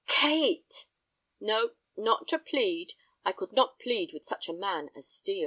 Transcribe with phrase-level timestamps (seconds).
[0.07, 0.87] "Kate!"
[1.39, 2.93] "No, not to plead.
[3.23, 5.39] I could not plead with such a man as Steel."